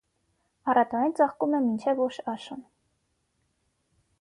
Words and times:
Առատորեն 0.73 1.13
ծաղկում 1.19 1.53
է 1.57 1.61
մինչև 1.67 2.01
ուշ 2.07 2.17
աշուն։ 2.33 2.65